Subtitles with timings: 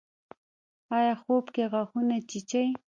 [0.97, 2.67] ایا خوب کې غاښونه چیچئ؟